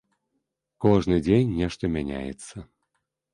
[0.85, 2.55] Кожны дзень нешта мяняецца.